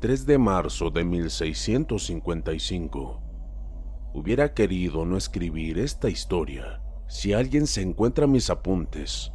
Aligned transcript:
...3 0.00 0.24
de 0.24 0.38
marzo 0.38 0.88
de 0.88 1.04
1655... 1.04 3.20
Hubiera 4.14 4.54
querido 4.54 5.04
no 5.04 5.18
escribir 5.18 5.78
esta 5.78 6.08
historia. 6.08 6.80
Si 7.06 7.34
alguien 7.34 7.66
se 7.66 7.82
encuentra 7.82 8.26
mis 8.26 8.48
apuntes, 8.48 9.30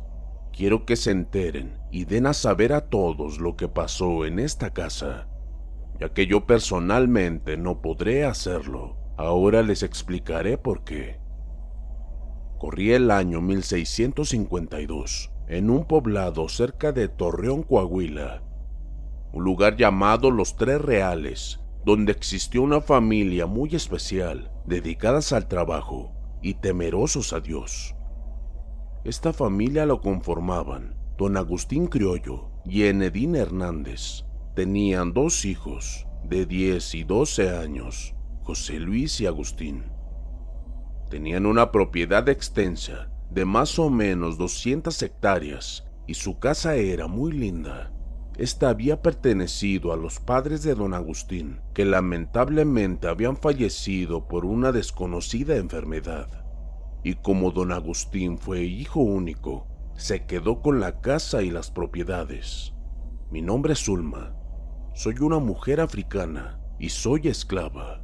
quiero 0.51 0.87
que 0.87 0.95
se 0.95 1.11
enteren 1.11 1.77
y 1.91 2.05
den 2.05 2.25
a 2.25 2.33
saber 2.33 2.73
a 2.73 2.89
todos 2.89 3.37
lo 3.37 3.55
que 3.55 3.67
pasó 3.67 4.25
en 4.25 4.39
esta 4.39 4.73
casa, 4.73 5.27
ya 5.99 6.13
que 6.13 6.25
yo 6.25 6.47
personalmente 6.47 7.57
no 7.57 7.83
podré 7.83 8.25
hacerlo. 8.25 8.97
Ahora 9.17 9.61
les 9.61 9.83
explicaré 9.83 10.57
por 10.57 10.83
qué. 10.83 11.19
Corría 12.57 12.95
el 12.95 13.11
año 13.11 13.39
1652, 13.39 15.31
en 15.47 15.69
un 15.69 15.85
poblado 15.85 16.49
cerca 16.49 16.91
de 16.91 17.07
Torreón, 17.07 17.61
Coahuila, 17.61 18.41
un 19.35 19.43
lugar 19.43 19.75
llamado 19.75 20.31
Los 20.31 20.55
Tres 20.55 20.81
Reales, 20.81 21.59
donde 21.83 22.13
existió 22.13 22.61
una 22.61 22.79
familia 22.79 23.45
muy 23.45 23.75
especial, 23.75 24.49
dedicadas 24.65 25.33
al 25.33 25.49
trabajo 25.49 26.13
y 26.41 26.53
temerosos 26.53 27.33
a 27.33 27.41
Dios. 27.41 27.93
Esta 29.03 29.33
familia 29.33 29.85
lo 29.85 29.99
conformaban 29.99 30.95
don 31.17 31.35
Agustín 31.35 31.87
Criollo 31.87 32.49
y 32.63 32.83
Enedín 32.83 33.35
Hernández. 33.35 34.23
Tenían 34.55 35.11
dos 35.11 35.43
hijos 35.43 36.07
de 36.23 36.45
10 36.45 36.95
y 36.95 37.03
12 37.03 37.57
años, 37.57 38.15
José 38.41 38.79
Luis 38.79 39.19
y 39.19 39.25
Agustín. 39.25 39.83
Tenían 41.09 41.45
una 41.45 41.73
propiedad 41.73 42.29
extensa 42.29 43.11
de 43.29 43.43
más 43.43 43.79
o 43.79 43.89
menos 43.89 44.37
200 44.37 45.03
hectáreas 45.03 45.85
y 46.07 46.13
su 46.13 46.39
casa 46.39 46.75
era 46.75 47.07
muy 47.07 47.33
linda. 47.33 47.91
Esta 48.37 48.69
había 48.69 49.01
pertenecido 49.01 49.93
a 49.93 49.95
los 49.95 50.19
padres 50.19 50.61
de 50.61 50.75
don 50.75 50.93
Agustín, 50.93 51.61
que 51.73 51.85
lamentablemente 51.85 53.07
habían 53.07 53.37
fallecido 53.37 54.27
por 54.27 54.43
una 54.43 54.73
desconocida 54.73 55.55
enfermedad. 55.55 56.27
Y 57.01 57.15
como 57.15 57.51
don 57.51 57.71
Agustín 57.71 58.37
fue 58.37 58.63
hijo 58.63 58.99
único, 58.99 59.67
se 59.95 60.25
quedó 60.25 60.61
con 60.61 60.81
la 60.81 60.99
casa 60.99 61.43
y 61.43 61.49
las 61.49 61.71
propiedades. 61.71 62.73
Mi 63.31 63.41
nombre 63.41 63.71
es 63.71 63.85
Zulma. 63.85 64.35
Soy 64.93 65.15
una 65.21 65.39
mujer 65.39 65.79
africana 65.79 66.59
y 66.77 66.89
soy 66.89 67.29
esclava. 67.29 68.01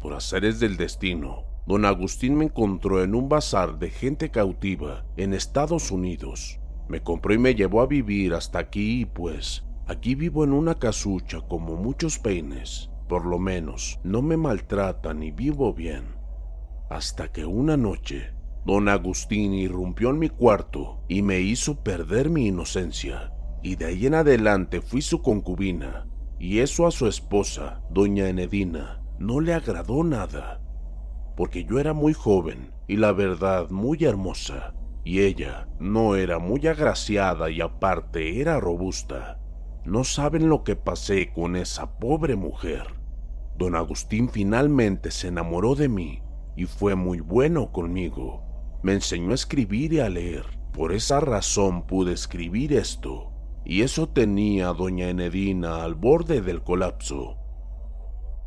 Por 0.00 0.14
haceres 0.14 0.60
del 0.60 0.76
destino, 0.76 1.46
don 1.66 1.84
Agustín 1.84 2.36
me 2.36 2.44
encontró 2.44 3.02
en 3.02 3.16
un 3.16 3.28
bazar 3.28 3.80
de 3.80 3.90
gente 3.90 4.30
cautiva 4.30 5.04
en 5.16 5.34
Estados 5.34 5.90
Unidos 5.90 6.60
me 6.88 7.02
compró 7.02 7.34
y 7.34 7.38
me 7.38 7.54
llevó 7.54 7.80
a 7.80 7.86
vivir 7.86 8.34
hasta 8.34 8.58
aquí 8.58 9.00
y 9.00 9.04
pues 9.06 9.64
aquí 9.86 10.14
vivo 10.14 10.44
en 10.44 10.52
una 10.52 10.76
casucha 10.76 11.40
como 11.40 11.76
muchos 11.76 12.18
peines. 12.18 12.90
Por 13.08 13.24
lo 13.24 13.38
menos 13.38 14.00
no 14.02 14.22
me 14.22 14.36
maltratan 14.36 15.22
y 15.22 15.30
vivo 15.30 15.72
bien. 15.72 16.16
Hasta 16.90 17.32
que 17.32 17.44
una 17.44 17.76
noche, 17.76 18.32
don 18.64 18.88
Agustín 18.88 19.54
irrumpió 19.54 20.10
en 20.10 20.18
mi 20.18 20.28
cuarto 20.28 21.02
y 21.08 21.22
me 21.22 21.40
hizo 21.40 21.82
perder 21.82 22.30
mi 22.30 22.48
inocencia. 22.48 23.32
Y 23.62 23.76
de 23.76 23.86
ahí 23.86 24.06
en 24.06 24.14
adelante 24.14 24.80
fui 24.80 25.02
su 25.02 25.22
concubina. 25.22 26.06
Y 26.38 26.58
eso 26.58 26.86
a 26.86 26.90
su 26.90 27.06
esposa, 27.06 27.82
doña 27.90 28.28
Enedina, 28.28 29.02
no 29.18 29.40
le 29.40 29.54
agradó 29.54 30.04
nada. 30.04 30.60
Porque 31.36 31.64
yo 31.64 31.78
era 31.78 31.92
muy 31.92 32.12
joven 32.12 32.72
y 32.86 32.96
la 32.96 33.12
verdad 33.12 33.70
muy 33.70 34.04
hermosa 34.04 34.74
y 35.06 35.20
ella 35.20 35.68
no 35.78 36.16
era 36.16 36.40
muy 36.40 36.66
agraciada 36.66 37.48
y 37.48 37.60
aparte 37.60 38.40
era 38.40 38.58
robusta. 38.58 39.38
No 39.84 40.02
saben 40.02 40.48
lo 40.48 40.64
que 40.64 40.74
pasé 40.74 41.32
con 41.32 41.54
esa 41.54 41.96
pobre 42.00 42.34
mujer. 42.34 42.88
Don 43.56 43.76
Agustín 43.76 44.28
finalmente 44.28 45.12
se 45.12 45.28
enamoró 45.28 45.76
de 45.76 45.88
mí 45.88 46.22
y 46.56 46.64
fue 46.64 46.96
muy 46.96 47.20
bueno 47.20 47.70
conmigo. 47.70 48.42
Me 48.82 48.94
enseñó 48.94 49.30
a 49.30 49.36
escribir 49.36 49.92
y 49.92 50.00
a 50.00 50.08
leer. 50.08 50.44
Por 50.72 50.92
esa 50.92 51.20
razón 51.20 51.86
pude 51.86 52.12
escribir 52.12 52.72
esto. 52.72 53.30
Y 53.64 53.82
eso 53.82 54.08
tenía 54.08 54.70
a 54.70 54.72
doña 54.72 55.08
Enedina 55.08 55.84
al 55.84 55.94
borde 55.94 56.40
del 56.40 56.64
colapso. 56.64 57.36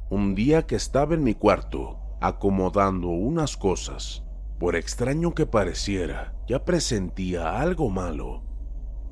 Un 0.09 0.35
día 0.35 0.67
que 0.67 0.75
estaba 0.75 1.13
en 1.13 1.23
mi 1.23 1.35
cuarto, 1.35 1.99
acomodando 2.19 3.07
unas 3.07 3.55
cosas, 3.55 4.25
por 4.59 4.75
extraño 4.75 5.33
que 5.33 5.45
pareciera, 5.45 6.33
ya 6.47 6.65
presentía 6.65 7.59
algo 7.61 7.89
malo. 7.89 8.43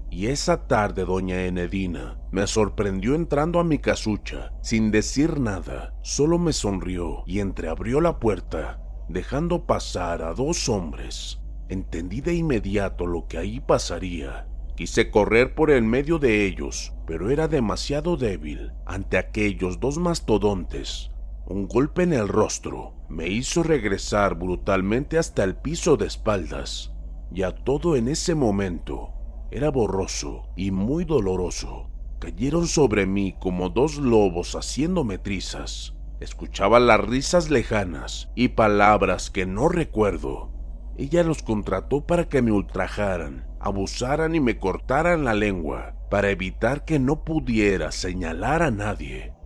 Y 0.10 0.28
esa 0.28 0.68
tarde 0.68 1.06
doña 1.06 1.46
Enedina 1.46 2.20
me 2.32 2.48
sorprendió 2.48 3.16
entrando 3.16 3.60
a 3.60 3.64
mi 3.64 3.80
casucha 3.80 4.52
sin 4.62 4.92
decir 4.92 5.40
nada, 5.40 5.94
solo 6.02 6.38
me 6.38 6.54
sonrió 6.54 7.24
y 7.26 7.40
entreabrió 7.40 8.02
la 8.02 8.20
puerta, 8.20 8.82
dejando 9.08 9.66
pasar 9.66 10.22
a 10.22 10.34
dos 10.34 10.68
hombres. 10.70 11.42
Entendí 11.70 12.22
de 12.22 12.34
inmediato 12.34 13.08
lo 13.08 13.28
que 13.28 13.38
ahí 13.38 13.60
pasaría. 13.60 14.48
Quise 14.76 15.10
correr 15.10 15.56
por 15.56 15.72
el 15.72 15.84
medio 15.84 16.20
de 16.20 16.46
ellos, 16.46 16.94
pero 17.06 17.30
era 17.30 17.48
demasiado 17.48 18.16
débil 18.16 18.74
ante 18.86 19.18
aquellos 19.18 19.80
dos 19.80 19.98
mastodontes 19.98 21.12
un 21.50 21.66
golpe 21.68 22.04
en 22.04 22.12
el 22.12 22.28
rostro 22.28 22.94
me 23.08 23.30
hizo 23.30 23.64
regresar 23.64 24.36
brutalmente 24.36 25.18
hasta 25.18 25.46
el 25.46 25.56
piso 25.56 25.96
de 25.96 26.06
espaldas. 26.06 26.92
Ya 27.32 27.56
todo 27.56 27.96
en 27.96 28.10
ese 28.10 28.36
momento 28.36 29.14
era 29.50 29.72
borroso 29.72 30.50
y 30.58 30.72
muy 30.72 31.06
doloroso. 31.06 31.90
Cayeron 32.20 32.68
sobre 32.68 33.06
mí 33.06 33.34
como 33.40 33.70
dos 33.70 33.96
lobos 33.96 34.56
haciéndome 34.56 35.20
trizas. 35.20 35.96
Escuchaba 36.20 36.82
las 36.82 37.00
risas 37.00 37.50
lejanas 37.50 38.30
y 38.36 38.50
palabras 38.50 39.30
que 39.30 39.46
no 39.46 39.70
recuerdo. 39.70 40.52
Ella 40.98 41.24
los 41.24 41.44
contrató 41.44 42.06
para 42.06 42.28
que 42.28 42.42
me 42.42 42.52
ultrajaran, 42.52 43.48
abusaran 43.62 44.36
y 44.36 44.42
me 44.42 44.58
cortaran 44.58 45.24
la 45.24 45.34
lengua, 45.34 45.96
para 46.10 46.30
evitar 46.30 46.84
que 46.84 47.00
no 47.00 47.24
pudiera 47.24 47.94
señalar 47.94 48.64
a 48.64 48.72
nadie. 48.72 49.37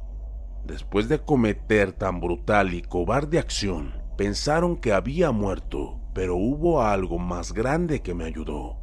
Después 0.65 1.09
de 1.09 1.19
cometer 1.19 1.91
tan 1.91 2.19
brutal 2.19 2.73
y 2.73 2.81
cobarde 2.81 3.39
acción, 3.39 3.93
pensaron 4.17 4.77
que 4.77 4.93
había 4.93 5.31
muerto, 5.31 5.99
pero 6.13 6.35
hubo 6.35 6.81
algo 6.81 7.17
más 7.17 7.53
grande 7.53 8.01
que 8.01 8.13
me 8.13 8.25
ayudó. 8.25 8.77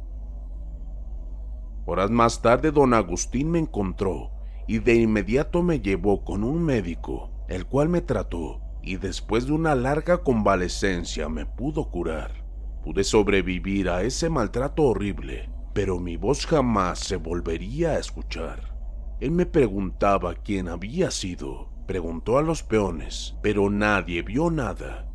Horas 1.85 2.11
más 2.11 2.41
tarde 2.41 2.71
don 2.71 2.93
Agustín 2.93 3.49
me 3.49 3.59
encontró 3.59 4.31
y 4.67 4.79
de 4.79 4.95
inmediato 4.95 5.63
me 5.63 5.79
llevó 5.79 6.23
con 6.23 6.43
un 6.43 6.61
médico, 6.61 7.31
el 7.47 7.65
cual 7.65 7.89
me 7.89 8.01
trató 8.01 8.61
y 8.83 8.97
después 8.97 9.45
de 9.47 9.53
una 9.53 9.75
larga 9.75 10.19
convalecencia 10.19 11.29
me 11.29 11.45
pudo 11.45 11.89
curar. 11.89 12.45
Pude 12.83 13.03
sobrevivir 13.03 13.89
a 13.89 14.03
ese 14.03 14.29
maltrato 14.29 14.83
horrible, 14.83 15.49
pero 15.73 15.99
mi 15.99 16.17
voz 16.17 16.45
jamás 16.45 16.99
se 16.99 17.17
volvería 17.17 17.91
a 17.91 17.99
escuchar. 17.99 18.78
Él 19.19 19.31
me 19.31 19.45
preguntaba 19.45 20.35
quién 20.35 20.69
había 20.69 21.11
sido. 21.11 21.69
Preguntó 21.87 22.37
a 22.37 22.41
los 22.41 22.63
peones, 22.63 23.35
pero 23.41 23.69
nadie 23.69 24.21
vio 24.21 24.51
nada. 24.51 25.09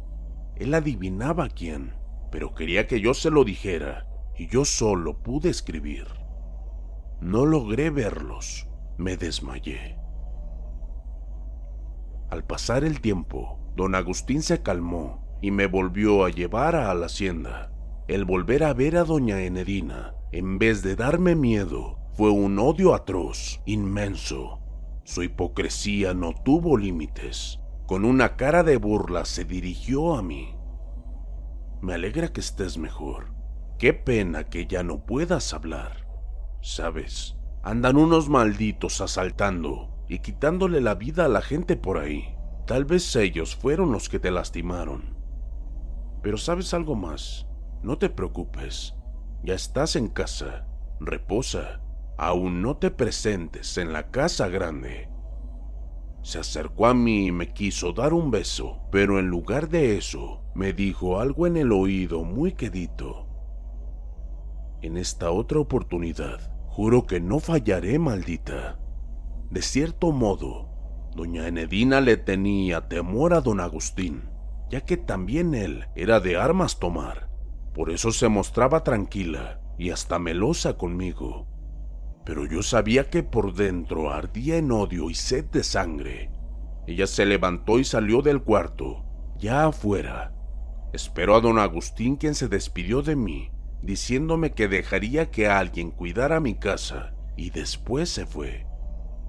Él 0.56 0.74
adivinaba 0.74 1.48
quién, 1.48 1.94
pero 2.30 2.54
quería 2.54 2.86
que 2.86 3.00
yo 3.00 3.14
se 3.14 3.30
lo 3.30 3.44
dijera, 3.44 4.06
y 4.36 4.48
yo 4.48 4.64
solo 4.64 5.22
pude 5.22 5.50
escribir. 5.50 6.06
No 7.20 7.46
logré 7.46 7.90
verlos. 7.90 8.68
Me 8.98 9.16
desmayé. 9.16 9.98
Al 12.30 12.44
pasar 12.44 12.84
el 12.84 13.00
tiempo, 13.00 13.58
don 13.76 13.94
Agustín 13.94 14.42
se 14.42 14.62
calmó 14.62 15.24
y 15.40 15.50
me 15.50 15.66
volvió 15.66 16.24
a 16.24 16.30
llevar 16.30 16.76
a 16.76 16.92
la 16.94 17.06
hacienda. 17.06 17.72
El 18.06 18.24
volver 18.24 18.64
a 18.64 18.74
ver 18.74 18.96
a 18.96 19.04
doña 19.04 19.40
Enedina, 19.40 20.14
en 20.32 20.58
vez 20.58 20.82
de 20.82 20.96
darme 20.96 21.34
miedo, 21.34 21.98
fue 22.16 22.30
un 22.30 22.58
odio 22.60 22.94
atroz, 22.94 23.60
inmenso. 23.66 24.60
Su 25.02 25.24
hipocresía 25.24 26.14
no 26.14 26.32
tuvo 26.32 26.76
límites. 26.76 27.60
Con 27.86 28.04
una 28.04 28.36
cara 28.36 28.62
de 28.62 28.76
burla 28.76 29.24
se 29.24 29.44
dirigió 29.44 30.14
a 30.14 30.22
mí. 30.22 30.56
Me 31.82 31.94
alegra 31.94 32.32
que 32.32 32.40
estés 32.40 32.78
mejor. 32.78 33.34
qué 33.78 33.92
pena 33.92 34.44
que 34.44 34.66
ya 34.66 34.82
no 34.82 35.04
puedas 35.04 35.52
hablar. 35.52 36.06
Sabes, 36.62 37.36
andan 37.62 37.96
unos 37.96 38.28
malditos 38.28 39.00
asaltando 39.00 40.04
y 40.08 40.20
quitándole 40.20 40.80
la 40.80 40.94
vida 40.94 41.24
a 41.24 41.28
la 41.28 41.42
gente 41.42 41.76
por 41.76 41.98
ahí. 41.98 42.36
Tal 42.66 42.84
vez 42.84 43.14
ellos 43.16 43.56
fueron 43.56 43.92
los 43.92 44.08
que 44.08 44.20
te 44.20 44.30
lastimaron. 44.30 45.18
Pero 46.22 46.38
sabes 46.38 46.72
algo 46.72 46.94
más, 46.94 47.46
no 47.82 47.98
te 47.98 48.08
preocupes, 48.08 48.94
ya 49.42 49.54
estás 49.54 49.96
en 49.96 50.08
casa, 50.08 50.66
reposa, 51.00 51.83
aún 52.16 52.62
no 52.62 52.76
te 52.76 52.90
presentes 52.90 53.78
en 53.78 53.92
la 53.92 54.10
casa 54.10 54.48
grande. 54.48 55.08
Se 56.22 56.38
acercó 56.38 56.86
a 56.86 56.94
mí 56.94 57.26
y 57.26 57.32
me 57.32 57.52
quiso 57.52 57.92
dar 57.92 58.14
un 58.14 58.30
beso, 58.30 58.80
pero 58.90 59.18
en 59.18 59.26
lugar 59.26 59.68
de 59.68 59.98
eso, 59.98 60.42
me 60.54 60.72
dijo 60.72 61.20
algo 61.20 61.46
en 61.46 61.56
el 61.56 61.70
oído 61.72 62.24
muy 62.24 62.52
quedito. 62.52 63.26
En 64.80 64.96
esta 64.96 65.30
otra 65.30 65.58
oportunidad, 65.58 66.52
juro 66.66 67.06
que 67.06 67.20
no 67.20 67.40
fallaré, 67.40 67.98
maldita. 67.98 68.78
De 69.50 69.62
cierto 69.62 70.12
modo, 70.12 71.10
doña 71.14 71.46
Enedina 71.46 72.00
le 72.00 72.16
tenía 72.16 72.88
temor 72.88 73.34
a 73.34 73.40
don 73.40 73.60
Agustín, 73.60 74.30
ya 74.70 74.80
que 74.80 74.96
también 74.96 75.54
él 75.54 75.86
era 75.94 76.20
de 76.20 76.36
armas 76.36 76.78
tomar. 76.78 77.28
Por 77.74 77.90
eso 77.90 78.12
se 78.12 78.28
mostraba 78.28 78.82
tranquila 78.82 79.60
y 79.78 79.90
hasta 79.90 80.18
melosa 80.18 80.76
conmigo. 80.76 81.46
Pero 82.24 82.46
yo 82.46 82.62
sabía 82.62 83.10
que 83.10 83.22
por 83.22 83.54
dentro 83.54 84.10
ardía 84.10 84.56
en 84.56 84.72
odio 84.72 85.10
y 85.10 85.14
sed 85.14 85.44
de 85.46 85.62
sangre. 85.62 86.30
Ella 86.86 87.06
se 87.06 87.26
levantó 87.26 87.78
y 87.78 87.84
salió 87.84 88.22
del 88.22 88.42
cuarto, 88.42 89.04
ya 89.38 89.66
afuera. 89.66 90.32
Esperó 90.92 91.36
a 91.36 91.40
don 91.40 91.58
Agustín 91.58 92.16
quien 92.16 92.34
se 92.34 92.48
despidió 92.48 93.02
de 93.02 93.16
mí, 93.16 93.50
diciéndome 93.82 94.52
que 94.52 94.68
dejaría 94.68 95.30
que 95.30 95.48
alguien 95.48 95.90
cuidara 95.90 96.40
mi 96.40 96.54
casa, 96.54 97.14
y 97.36 97.50
después 97.50 98.08
se 98.08 98.26
fue. 98.26 98.66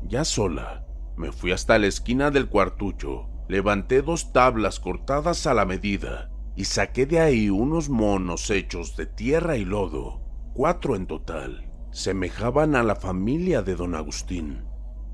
Ya 0.04 0.24
sola, 0.24 0.86
me 1.18 1.32
fui 1.32 1.52
hasta 1.52 1.80
la 1.80 1.88
esquina 1.88 2.30
del 2.30 2.48
cuartucho, 2.48 3.30
levanté 3.48 4.02
dos 4.02 4.32
tablas 4.34 4.80
cortadas 4.80 5.48
a 5.48 5.54
la 5.54 5.66
medida 5.66 6.30
y 6.56 6.66
saqué 6.66 7.06
de 7.06 7.20
ahí 7.20 7.50
unos 7.50 7.90
monos 7.90 8.50
hechos 8.50 8.96
de 8.96 9.06
tierra 9.06 9.58
y 9.58 9.66
lodo, 9.66 10.22
cuatro 10.54 10.96
en 10.96 11.06
total. 11.06 11.65
Semejaban 11.96 12.76
a 12.76 12.84
la 12.84 12.98
familia 12.98 13.62
de 13.62 13.74
don 13.74 13.96
Agustín. 13.96 14.66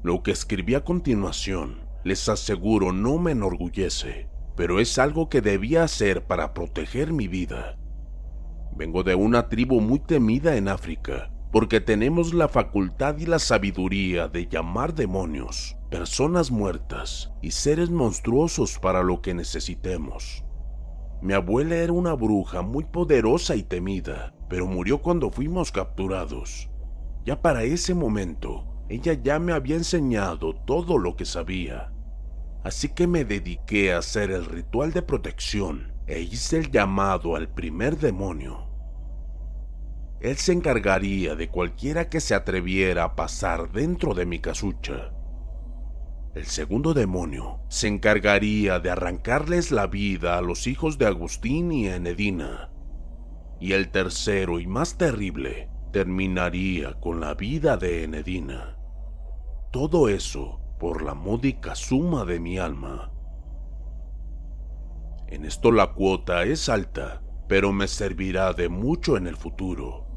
Lo 0.01 0.23
que 0.23 0.31
escribí 0.31 0.73
a 0.73 0.83
continuación, 0.83 1.81
les 2.03 2.27
aseguro, 2.27 2.91
no 2.91 3.19
me 3.19 3.33
enorgullece, 3.33 4.29
pero 4.55 4.79
es 4.79 4.97
algo 4.97 5.29
que 5.29 5.41
debía 5.41 5.83
hacer 5.83 6.25
para 6.25 6.55
proteger 6.55 7.13
mi 7.13 7.27
vida. 7.27 7.77
Vengo 8.75 9.03
de 9.03 9.13
una 9.13 9.47
tribu 9.47 9.79
muy 9.79 9.99
temida 9.99 10.57
en 10.57 10.69
África, 10.69 11.31
porque 11.51 11.81
tenemos 11.81 12.33
la 12.33 12.47
facultad 12.47 13.15
y 13.19 13.27
la 13.27 13.37
sabiduría 13.37 14.27
de 14.27 14.47
llamar 14.47 14.95
demonios, 14.95 15.77
personas 15.91 16.49
muertas 16.49 17.31
y 17.43 17.51
seres 17.51 17.91
monstruosos 17.91 18.79
para 18.79 19.03
lo 19.03 19.21
que 19.21 19.35
necesitemos. 19.35 20.43
Mi 21.21 21.33
abuela 21.33 21.75
era 21.75 21.93
una 21.93 22.13
bruja 22.13 22.63
muy 22.63 22.85
poderosa 22.85 23.55
y 23.55 23.61
temida, 23.61 24.33
pero 24.49 24.65
murió 24.65 25.03
cuando 25.03 25.29
fuimos 25.29 25.71
capturados. 25.71 26.70
Ya 27.23 27.41
para 27.41 27.63
ese 27.63 27.93
momento, 27.93 28.65
ella 28.89 29.13
ya 29.13 29.39
me 29.39 29.53
había 29.53 29.75
enseñado 29.75 30.53
todo 30.53 30.97
lo 30.97 31.15
que 31.15 31.25
sabía. 31.25 31.93
Así 32.63 32.89
que 32.89 33.07
me 33.07 33.25
dediqué 33.25 33.93
a 33.93 33.99
hacer 33.99 34.31
el 34.31 34.45
ritual 34.45 34.91
de 34.91 35.01
protección 35.01 35.93
e 36.07 36.21
hice 36.21 36.57
el 36.57 36.71
llamado 36.71 37.35
al 37.35 37.47
primer 37.47 37.97
demonio. 37.97 38.67
Él 40.19 40.35
se 40.37 40.51
encargaría 40.51 41.35
de 41.35 41.49
cualquiera 41.49 42.09
que 42.09 42.19
se 42.19 42.35
atreviera 42.35 43.03
a 43.03 43.15
pasar 43.15 43.71
dentro 43.71 44.13
de 44.13 44.25
mi 44.25 44.39
casucha. 44.39 45.13
El 46.35 46.45
segundo 46.45 46.93
demonio 46.93 47.61
se 47.69 47.87
encargaría 47.87 48.79
de 48.79 48.91
arrancarles 48.91 49.71
la 49.71 49.87
vida 49.87 50.37
a 50.37 50.41
los 50.41 50.67
hijos 50.67 50.97
de 50.97 51.07
Agustín 51.07 51.71
y 51.71 51.87
Enedina. 51.87 52.69
Y 53.59 53.73
el 53.73 53.89
tercero 53.89 54.59
y 54.59 54.67
más 54.67 54.97
terrible 54.97 55.70
terminaría 55.91 56.99
con 56.99 57.19
la 57.19 57.33
vida 57.33 57.77
de 57.77 58.03
Enedina. 58.03 58.77
Todo 59.71 60.09
eso 60.09 60.59
por 60.79 61.03
la 61.03 61.13
módica 61.13 61.75
suma 61.75 62.25
de 62.25 62.39
mi 62.39 62.57
alma. 62.57 63.11
En 65.27 65.45
esto 65.45 65.71
la 65.71 65.93
cuota 65.93 66.43
es 66.43 66.67
alta, 66.69 67.21
pero 67.47 67.71
me 67.71 67.87
servirá 67.87 68.53
de 68.53 68.67
mucho 68.67 69.17
en 69.17 69.27
el 69.27 69.37
futuro. 69.37 70.07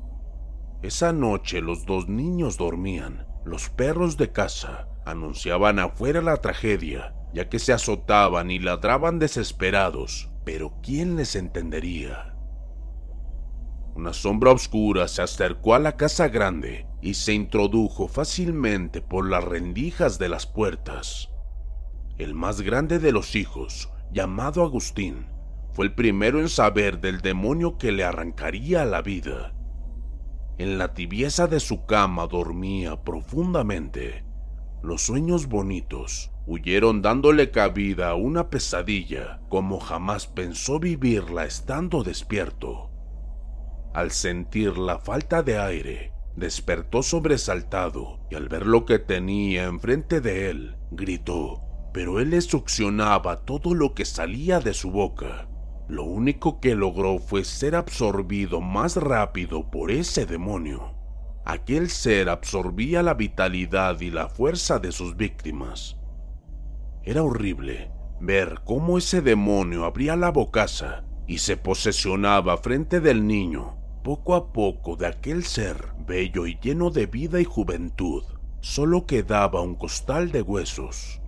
Esa 0.83 1.13
noche 1.13 1.61
los 1.61 1.87
dos 1.87 2.09
niños 2.09 2.57
dormían. 2.57 3.27
Los 3.45 3.69
perros 3.69 4.17
de 4.17 4.33
casa 4.33 4.89
anunciaban 5.05 5.79
afuera 5.79 6.23
la 6.23 6.39
tragedia, 6.39 7.15
ya 7.33 7.49
que 7.49 7.59
se 7.59 7.73
azotaban 7.73 8.51
y 8.51 8.59
ladraban 8.59 9.19
desesperados, 9.19 10.31
pero 10.45 10.75
¿quién 10.83 11.17
les 11.17 11.37
entendería? 11.37 12.34
Una 13.95 14.13
sombra 14.13 14.51
oscura 14.51 15.07
se 15.07 15.23
acercó 15.23 15.75
a 15.75 15.79
la 15.79 15.97
casa 15.97 16.29
grande 16.29 16.87
y 17.01 17.15
se 17.15 17.33
introdujo 17.33 18.09
fácilmente 18.09 19.01
por 19.01 19.29
las 19.29 19.45
rendijas 19.45 20.19
de 20.19 20.29
las 20.29 20.47
puertas. 20.47 21.31
El 22.19 22.35
más 22.35 22.61
grande 22.61 22.99
de 22.99 23.13
los 23.13 23.37
hijos, 23.37 23.91
llamado 24.11 24.65
Agustín, 24.65 25.27
fue 25.73 25.87
el 25.87 25.95
primero 25.95 26.41
en 26.41 26.49
saber 26.49 27.01
del 27.01 27.21
demonio 27.21 27.79
que 27.79 27.93
le 27.93 28.03
arrancaría 28.05 28.85
la 28.85 29.01
vida. 29.01 29.55
En 30.59 30.79
la 30.79 30.95
tibieza 30.95 31.47
de 31.47 31.61
su 31.61 31.87
cama 31.87 32.27
dormía 32.27 33.03
profundamente. 33.03 34.25
Los 34.83 35.03
sueños 35.03 35.47
bonitos 35.47 36.33
huyeron 36.47 37.01
dándole 37.01 37.51
cabida 37.51 38.11
a 38.11 38.15
una 38.15 38.51
pesadilla 38.51 39.41
como 39.49 39.81
jamás 39.81 40.27
pensó 40.27 40.79
vivirla 40.79 41.45
estando 41.45 42.05
despierto. 42.05 42.94
Al 43.95 44.11
sentir 44.11 44.77
la 44.77 44.99
falta 44.99 45.45
de 45.45 45.57
aire, 45.57 46.13
despertó 46.35 47.05
sobresaltado 47.05 48.19
y 48.29 48.35
al 48.35 48.49
ver 48.49 48.67
lo 48.67 48.87
que 48.87 48.99
tenía 48.99 49.67
enfrente 49.67 50.21
de 50.21 50.51
él, 50.51 50.77
gritó, 50.91 51.63
pero 51.93 52.19
él 52.19 52.31
le 52.31 52.41
succionaba 52.41 53.45
todo 53.45 53.73
lo 53.73 53.95
que 53.95 54.05
salía 54.05 54.59
de 54.59 54.75
su 54.75 54.91
boca. 54.91 55.47
Lo 55.87 56.03
único 56.03 56.59
que 56.59 56.75
logró 56.75 57.21
fue 57.21 57.45
ser 57.45 57.77
absorbido 57.77 58.61
más 58.61 58.97
rápido 58.97 59.71
por 59.71 59.93
ese 59.93 60.27
demonio. 60.27 60.97
Aquel 61.45 61.89
ser 61.89 62.31
absorbía 62.31 63.01
la 63.01 63.15
vitalidad 63.15 64.01
y 64.01 64.11
la 64.11 64.29
fuerza 64.29 64.81
de 64.81 64.91
sus 64.91 65.17
víctimas. 65.17 65.99
Era 67.05 67.23
horrible 67.23 67.93
ver 68.21 68.63
cómo 68.65 68.99
ese 68.99 69.21
demonio 69.21 69.85
abría 69.85 70.17
la 70.17 70.33
bocaza 70.33 71.05
y 71.29 71.39
se 71.39 71.57
posesionaba 71.57 72.57
frente 72.57 73.01
del 73.01 73.27
niño, 73.27 73.84
poco 74.05 74.35
a 74.35 74.53
poco 74.53 74.97
de 74.97 75.07
aquel 75.07 75.45
ser 75.45 75.95
bello 76.07 76.47
y 76.47 76.59
lleno 76.61 76.91
de 76.91 77.07
vida 77.07 77.41
y 77.41 77.45
juventud. 77.45 78.23
Solo 78.61 79.07
quedaba 79.07 79.63
un 79.63 79.77
costal 79.77 80.31
de 80.31 80.43
huesos. 80.43 81.23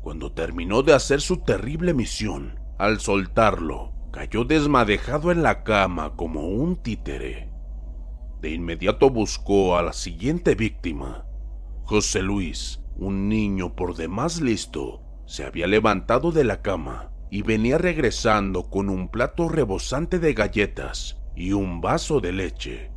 Cuando 0.00 0.32
terminó 0.32 0.82
de 0.82 0.94
hacer 0.94 1.20
su 1.20 1.36
terrible 1.42 1.92
misión, 1.92 2.58
al 2.78 3.00
soltarlo, 3.00 3.92
cayó 4.12 4.44
desmadejado 4.44 5.30
en 5.30 5.42
la 5.42 5.62
cama 5.62 6.16
como 6.16 6.48
un 6.48 6.76
títere. 6.76 7.50
De 8.40 8.50
inmediato 8.50 9.10
buscó 9.10 9.76
a 9.76 9.82
la 9.82 9.92
siguiente 9.92 10.54
víctima. 10.54 11.26
José 11.82 12.22
Luis, 12.22 12.80
un 12.96 13.28
niño 13.28 13.76
por 13.76 13.94
demás 13.94 14.40
listo, 14.40 15.02
se 15.26 15.44
había 15.44 15.66
levantado 15.66 16.32
de 16.32 16.44
la 16.44 16.62
cama 16.62 17.10
y 17.30 17.42
venía 17.42 17.76
regresando 17.76 18.70
con 18.70 18.88
un 18.88 19.08
plato 19.08 19.50
rebosante 19.50 20.18
de 20.18 20.32
galletas 20.32 21.20
y 21.34 21.52
un 21.52 21.80
vaso 21.80 22.20
de 22.20 22.32
leche. 22.32 22.90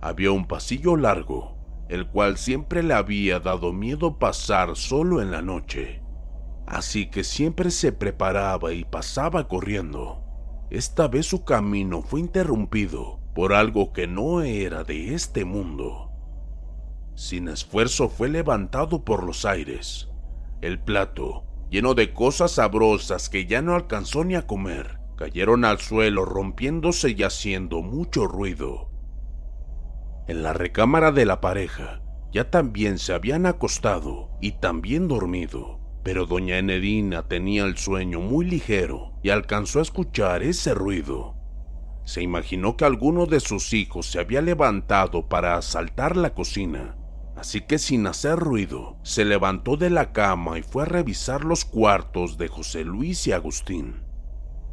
Había 0.00 0.32
un 0.32 0.46
pasillo 0.46 0.96
largo, 0.96 1.56
el 1.88 2.06
cual 2.06 2.36
siempre 2.38 2.82
le 2.82 2.94
había 2.94 3.40
dado 3.40 3.72
miedo 3.72 4.18
pasar 4.18 4.76
solo 4.76 5.20
en 5.22 5.30
la 5.30 5.42
noche 5.42 6.02
así 6.68 7.06
que 7.06 7.24
siempre 7.24 7.70
se 7.70 7.92
preparaba 7.92 8.72
y 8.72 8.84
pasaba 8.84 9.48
corriendo. 9.48 10.22
Esta 10.70 11.08
vez 11.08 11.26
su 11.26 11.44
camino 11.44 12.02
fue 12.02 12.20
interrumpido 12.20 13.20
por 13.34 13.54
algo 13.54 13.92
que 13.92 14.06
no 14.06 14.42
era 14.42 14.84
de 14.84 15.14
este 15.14 15.46
mundo. 15.46 16.10
Sin 17.14 17.48
esfuerzo 17.48 18.10
fue 18.10 18.28
levantado 18.28 19.04
por 19.04 19.24
los 19.24 19.46
aires. 19.46 20.10
El 20.60 20.78
plato, 20.78 21.44
lleno 21.70 21.94
de 21.94 22.12
cosas 22.12 22.52
sabrosas 22.52 23.30
que 23.30 23.46
ya 23.46 23.62
no 23.62 23.74
alcanzó 23.74 24.24
ni 24.24 24.34
a 24.34 24.46
comer, 24.46 24.97
cayeron 25.18 25.66
al 25.66 25.80
suelo 25.80 26.24
rompiéndose 26.24 27.10
y 27.10 27.22
haciendo 27.22 27.82
mucho 27.82 28.26
ruido. 28.26 28.88
En 30.28 30.42
la 30.42 30.54
recámara 30.54 31.12
de 31.12 31.26
la 31.26 31.42
pareja 31.42 32.00
ya 32.32 32.50
también 32.50 32.98
se 32.98 33.12
habían 33.12 33.44
acostado 33.44 34.30
y 34.40 34.52
también 34.52 35.08
dormido 35.08 35.78
pero 36.08 36.24
doña 36.24 36.56
Enedina 36.56 37.28
tenía 37.28 37.64
el 37.64 37.76
sueño 37.76 38.20
muy 38.20 38.46
ligero 38.46 39.12
y 39.22 39.28
alcanzó 39.28 39.80
a 39.80 39.82
escuchar 39.82 40.42
ese 40.42 40.72
ruido. 40.72 41.34
se 42.06 42.22
imaginó 42.22 42.78
que 42.78 42.86
alguno 42.86 43.26
de 43.26 43.40
sus 43.40 43.74
hijos 43.74 44.06
se 44.06 44.18
había 44.18 44.40
levantado 44.40 45.28
para 45.28 45.58
asaltar 45.58 46.16
la 46.16 46.32
cocina. 46.32 46.96
Así 47.36 47.60
que 47.60 47.78
sin 47.78 48.06
hacer 48.06 48.36
ruido, 48.36 48.96
se 49.02 49.26
levantó 49.26 49.76
de 49.76 49.90
la 49.90 50.14
cama 50.14 50.58
y 50.58 50.62
fue 50.62 50.84
a 50.84 50.86
revisar 50.86 51.44
los 51.44 51.66
cuartos 51.66 52.38
de 52.38 52.48
José 52.48 52.84
Luis 52.84 53.26
y 53.26 53.32
Agustín. 53.32 54.07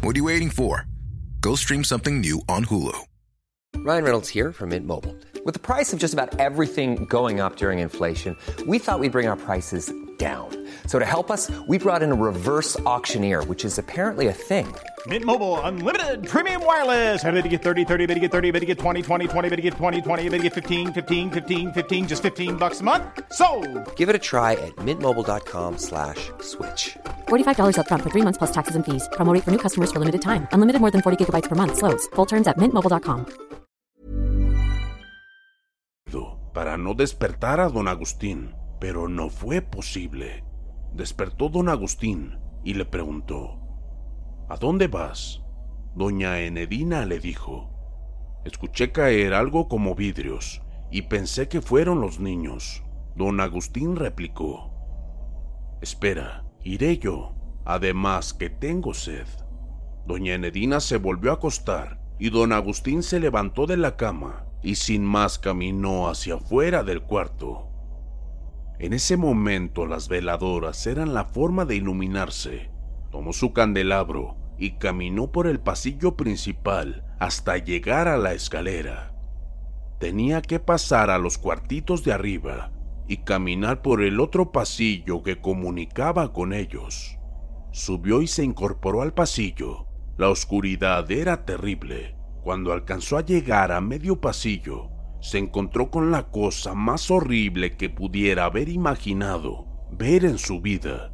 what 0.00 0.14
are 0.14 0.18
you 0.18 0.24
waiting 0.24 0.50
for? 0.50 0.86
Go 1.40 1.54
stream 1.54 1.84
something 1.84 2.20
new 2.20 2.40
on 2.48 2.64
Hulu. 2.64 2.98
Ryan 3.76 4.04
Reynolds 4.04 4.28
here 4.28 4.52
from 4.52 4.70
Mint 4.70 4.86
Mobile. 4.86 5.16
With 5.44 5.54
the 5.54 5.60
price 5.60 5.92
of 5.92 5.98
just 5.98 6.14
about 6.14 6.38
everything 6.40 7.04
going 7.06 7.40
up 7.40 7.56
during 7.56 7.78
inflation, 7.78 8.36
we 8.66 8.78
thought 8.78 9.00
we'd 9.00 9.12
bring 9.12 9.28
our 9.28 9.36
prices 9.36 9.92
down. 10.18 10.50
So 10.88 10.98
to 10.98 11.04
help 11.04 11.30
us, 11.30 11.50
we 11.68 11.78
brought 11.78 12.02
in 12.02 12.10
a 12.10 12.14
reverse 12.14 12.78
auctioneer, 12.80 13.44
which 13.44 13.64
is 13.64 13.78
apparently 13.78 14.26
a 14.26 14.32
thing. 14.32 14.74
Mint 15.06 15.24
Mobile 15.24 15.60
unlimited 15.60 16.26
premium 16.26 16.64
wireless. 16.64 17.22
Ready 17.22 17.42
to 17.42 17.48
get 17.48 17.62
30, 17.62 17.84
30, 17.84 18.06
bit 18.06 18.14
to 18.14 18.20
get 18.20 18.32
30, 18.32 18.50
bit 18.50 18.60
to 18.60 18.66
get 18.66 18.78
20, 18.80 19.02
20, 19.02 19.28
20, 19.28 19.48
bit 19.48 19.56
to 19.56 19.62
get 19.62 19.74
20, 19.74 20.00
20, 20.00 20.28
bit 20.28 20.38
to 20.38 20.42
get 20.42 20.54
15, 20.54 20.92
15, 20.92 21.30
15, 21.30 21.72
15 21.72 22.08
just 22.08 22.22
15 22.22 22.56
bucks 22.56 22.80
a 22.80 22.84
month. 22.84 23.04
So, 23.30 23.46
Give 23.94 24.08
it 24.08 24.16
a 24.16 24.18
try 24.18 24.54
at 24.54 24.74
mintmobile.com 24.76 25.78
slash 25.78 26.32
switch. 26.40 26.98
$45 27.28 27.76
upfront 27.76 28.02
for 28.02 28.10
three 28.10 28.24
months 28.26 28.38
plus 28.38 28.50
taxes 28.50 28.74
and 28.74 28.84
fees. 28.84 29.08
Promo 29.12 29.32
rate 29.32 29.44
for 29.44 29.52
new 29.52 29.62
customers 29.66 29.92
for 29.92 30.00
limited 30.00 30.20
time. 30.20 30.48
Unlimited 30.52 30.80
more 30.80 30.90
than 30.90 31.02
40 31.02 31.24
gigabytes 31.24 31.48
per 31.48 31.54
month. 31.54 31.76
Slows. 31.76 32.08
Full 32.16 32.26
terms 32.26 32.48
at 32.48 32.56
mintmobile.com. 32.58 33.48
para 36.58 36.76
no 36.76 36.94
despertar 36.94 37.60
a 37.60 37.68
don 37.68 37.86
Agustín, 37.86 38.52
pero 38.80 39.06
no 39.06 39.30
fue 39.30 39.62
posible. 39.62 40.47
Despertó 40.94 41.48
don 41.48 41.68
Agustín 41.68 42.38
y 42.64 42.74
le 42.74 42.84
preguntó, 42.84 43.58
¿A 44.48 44.56
dónde 44.56 44.88
vas? 44.88 45.42
Doña 45.94 46.40
Enedina 46.40 47.04
le 47.06 47.18
dijo, 47.18 47.70
escuché 48.44 48.92
caer 48.92 49.34
algo 49.34 49.68
como 49.68 49.94
vidrios 49.94 50.62
y 50.90 51.02
pensé 51.02 51.48
que 51.48 51.60
fueron 51.60 52.00
los 52.00 52.18
niños. 52.20 52.82
Don 53.14 53.40
Agustín 53.40 53.96
replicó, 53.96 54.70
espera, 55.80 56.44
iré 56.62 56.98
yo, 56.98 57.34
además 57.64 58.32
que 58.32 58.48
tengo 58.48 58.94
sed. 58.94 59.26
Doña 60.06 60.34
Enedina 60.34 60.80
se 60.80 60.96
volvió 60.96 61.32
a 61.32 61.34
acostar 61.34 62.00
y 62.18 62.30
don 62.30 62.52
Agustín 62.52 63.02
se 63.02 63.20
levantó 63.20 63.66
de 63.66 63.76
la 63.76 63.96
cama 63.96 64.46
y 64.62 64.76
sin 64.76 65.04
más 65.04 65.38
caminó 65.38 66.08
hacia 66.08 66.34
afuera 66.34 66.82
del 66.82 67.02
cuarto. 67.02 67.67
En 68.78 68.92
ese 68.92 69.16
momento 69.16 69.86
las 69.86 70.08
veladoras 70.08 70.86
eran 70.86 71.12
la 71.12 71.24
forma 71.24 71.64
de 71.64 71.74
iluminarse. 71.74 72.70
Tomó 73.10 73.32
su 73.32 73.52
candelabro 73.52 74.36
y 74.56 74.78
caminó 74.78 75.32
por 75.32 75.48
el 75.48 75.58
pasillo 75.58 76.16
principal 76.16 77.04
hasta 77.18 77.58
llegar 77.58 78.06
a 78.06 78.16
la 78.16 78.34
escalera. 78.34 79.14
Tenía 79.98 80.42
que 80.42 80.60
pasar 80.60 81.10
a 81.10 81.18
los 81.18 81.38
cuartitos 81.38 82.04
de 82.04 82.12
arriba 82.12 82.70
y 83.08 83.18
caminar 83.18 83.82
por 83.82 84.00
el 84.00 84.20
otro 84.20 84.52
pasillo 84.52 85.24
que 85.24 85.40
comunicaba 85.40 86.32
con 86.32 86.52
ellos. 86.52 87.18
Subió 87.72 88.22
y 88.22 88.28
se 88.28 88.44
incorporó 88.44 89.02
al 89.02 89.12
pasillo. 89.12 89.86
La 90.16 90.28
oscuridad 90.28 91.10
era 91.10 91.44
terrible. 91.44 92.14
Cuando 92.42 92.72
alcanzó 92.72 93.18
a 93.18 93.24
llegar 93.24 93.72
a 93.72 93.80
medio 93.80 94.20
pasillo, 94.20 94.90
se 95.20 95.38
encontró 95.38 95.90
con 95.90 96.10
la 96.10 96.30
cosa 96.30 96.74
más 96.74 97.10
horrible 97.10 97.76
que 97.76 97.90
pudiera 97.90 98.44
haber 98.44 98.68
imaginado 98.68 99.66
ver 99.90 100.24
en 100.24 100.38
su 100.38 100.60
vida. 100.60 101.12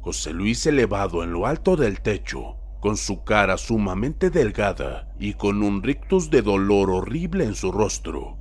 José 0.00 0.32
Luis 0.32 0.66
elevado 0.66 1.22
en 1.22 1.32
lo 1.32 1.46
alto 1.46 1.76
del 1.76 2.00
techo, 2.00 2.56
con 2.80 2.96
su 2.96 3.22
cara 3.22 3.56
sumamente 3.58 4.30
delgada 4.30 5.14
y 5.20 5.34
con 5.34 5.62
un 5.62 5.82
rictus 5.82 6.30
de 6.30 6.42
dolor 6.42 6.90
horrible 6.90 7.44
en 7.44 7.54
su 7.54 7.70
rostro. 7.70 8.38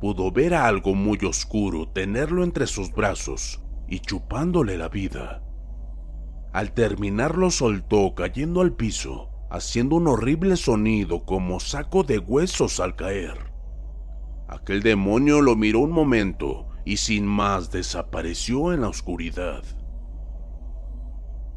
Pudo 0.00 0.30
ver 0.30 0.54
a 0.54 0.66
algo 0.66 0.94
muy 0.94 1.18
oscuro 1.24 1.88
tenerlo 1.88 2.44
entre 2.44 2.68
sus 2.68 2.92
brazos 2.92 3.60
y 3.88 3.98
chupándole 3.98 4.78
la 4.78 4.88
vida. 4.88 5.42
Al 6.52 6.72
terminar 6.72 7.36
lo 7.36 7.50
soltó 7.50 8.14
cayendo 8.14 8.60
al 8.60 8.74
piso, 8.74 9.30
haciendo 9.50 9.96
un 9.96 10.06
horrible 10.06 10.56
sonido 10.56 11.24
como 11.24 11.58
saco 11.58 12.04
de 12.04 12.18
huesos 12.18 12.78
al 12.78 12.94
caer. 12.94 13.53
Aquel 14.48 14.82
demonio 14.82 15.40
lo 15.40 15.56
miró 15.56 15.80
un 15.80 15.90
momento 15.90 16.68
y 16.84 16.98
sin 16.98 17.26
más 17.26 17.70
desapareció 17.70 18.72
en 18.72 18.82
la 18.82 18.88
oscuridad. 18.88 19.64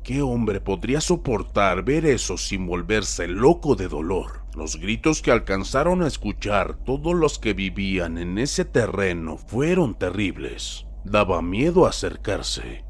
¿Qué 0.03 0.21
hombre 0.21 0.61
podría 0.61 1.01
soportar 1.01 1.83
ver 1.83 2.05
eso 2.05 2.37
sin 2.37 2.65
volverse 2.65 3.27
loco 3.27 3.75
de 3.75 3.89
dolor? 3.89 4.45
Los 4.55 4.77
gritos 4.77 5.21
que 5.21 5.31
alcanzaron 5.31 6.01
a 6.01 6.07
escuchar 6.07 6.77
todos 6.85 7.13
los 7.13 7.39
que 7.39 7.53
vivían 7.53 8.17
en 8.17 8.37
ese 8.37 8.63
terreno 8.63 9.37
fueron 9.37 9.99
terribles. 9.99 10.87
Daba 11.03 11.41
miedo 11.41 11.85
acercarse. 11.85 12.85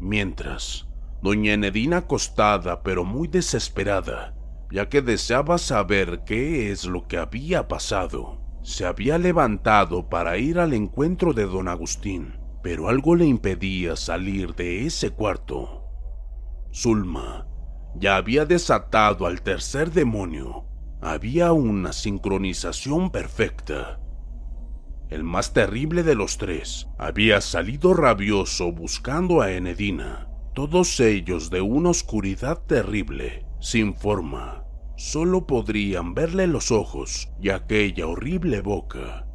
Mientras, 0.00 0.88
doña 1.20 1.52
Enedina 1.52 1.98
acostada 1.98 2.82
pero 2.82 3.04
muy 3.04 3.28
desesperada, 3.28 4.34
ya 4.70 4.88
que 4.88 5.02
deseaba 5.02 5.58
saber 5.58 6.22
qué 6.24 6.72
es 6.72 6.86
lo 6.86 7.06
que 7.06 7.18
había 7.18 7.68
pasado. 7.68 8.41
Se 8.62 8.84
había 8.86 9.18
levantado 9.18 10.08
para 10.08 10.38
ir 10.38 10.58
al 10.58 10.72
encuentro 10.72 11.32
de 11.32 11.46
don 11.46 11.68
Agustín, 11.68 12.38
pero 12.62 12.88
algo 12.88 13.16
le 13.16 13.26
impedía 13.26 13.96
salir 13.96 14.54
de 14.54 14.86
ese 14.86 15.10
cuarto. 15.10 15.84
Zulma 16.72 17.46
ya 17.94 18.16
había 18.16 18.46
desatado 18.46 19.26
al 19.26 19.42
tercer 19.42 19.90
demonio. 19.90 20.64
Había 21.00 21.52
una 21.52 21.92
sincronización 21.92 23.10
perfecta. 23.10 24.00
El 25.10 25.24
más 25.24 25.52
terrible 25.52 26.02
de 26.02 26.14
los 26.14 26.38
tres 26.38 26.88
había 26.98 27.40
salido 27.40 27.92
rabioso 27.92 28.72
buscando 28.72 29.42
a 29.42 29.52
Enedina, 29.52 30.28
todos 30.54 31.00
ellos 31.00 31.50
de 31.50 31.60
una 31.60 31.90
oscuridad 31.90 32.62
terrible, 32.66 33.44
sin 33.60 33.94
forma. 33.94 34.61
Solo 34.96 35.46
podrían 35.46 36.14
verle 36.14 36.46
los 36.46 36.70
ojos 36.70 37.30
y 37.40 37.50
aquella 37.50 38.06
horrible 38.06 38.60
boca. 38.60 39.26